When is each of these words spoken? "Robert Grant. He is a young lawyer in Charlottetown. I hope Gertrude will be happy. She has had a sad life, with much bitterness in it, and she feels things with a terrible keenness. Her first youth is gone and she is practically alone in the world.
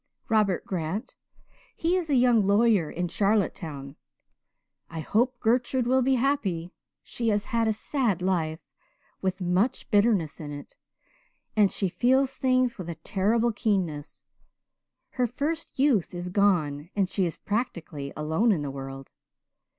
"Robert 0.29 0.65
Grant. 0.65 1.13
He 1.75 1.95
is 1.95 2.09
a 2.09 2.15
young 2.15 2.47
lawyer 2.47 2.89
in 2.89 3.07
Charlottetown. 3.07 3.97
I 4.89 5.01
hope 5.01 5.39
Gertrude 5.39 5.85
will 5.85 6.01
be 6.01 6.15
happy. 6.15 6.71
She 7.03 7.27
has 7.27 7.45
had 7.45 7.67
a 7.67 7.71
sad 7.71 8.19
life, 8.19 8.61
with 9.21 9.41
much 9.41 9.91
bitterness 9.91 10.39
in 10.39 10.51
it, 10.51 10.75
and 11.55 11.71
she 11.71 11.87
feels 11.87 12.35
things 12.37 12.79
with 12.79 12.89
a 12.89 12.95
terrible 12.95 13.51
keenness. 13.51 14.23
Her 15.11 15.27
first 15.27 15.77
youth 15.77 16.15
is 16.15 16.29
gone 16.29 16.89
and 16.95 17.07
she 17.07 17.27
is 17.27 17.37
practically 17.37 18.11
alone 18.17 18.51
in 18.51 18.63
the 18.63 18.71
world. 18.71 19.11